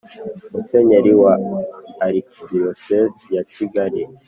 [0.51, 1.33] Musenyeri wa
[2.05, 4.01] Arikidiyosezi ya Kigali